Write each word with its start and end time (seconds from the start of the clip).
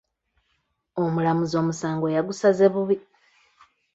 Omulamuzi 1.03 1.55
omusanago 1.61 2.07
yagusaze 2.15 2.65
bubi. 2.73 2.97